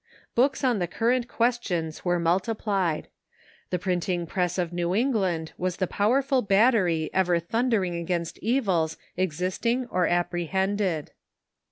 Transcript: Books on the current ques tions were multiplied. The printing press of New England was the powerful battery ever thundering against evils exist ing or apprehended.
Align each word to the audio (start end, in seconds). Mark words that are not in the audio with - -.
Books 0.33 0.63
on 0.63 0.79
the 0.79 0.87
current 0.87 1.27
ques 1.27 1.59
tions 1.61 2.03
were 2.03 2.17
multiplied. 2.17 3.07
The 3.69 3.77
printing 3.77 4.25
press 4.25 4.57
of 4.57 4.73
New 4.73 4.95
England 4.95 5.51
was 5.59 5.75
the 5.77 5.85
powerful 5.85 6.41
battery 6.41 7.11
ever 7.13 7.37
thundering 7.37 7.93
against 7.95 8.39
evils 8.39 8.97
exist 9.15 9.63
ing 9.67 9.85
or 9.91 10.07
apprehended. 10.07 11.11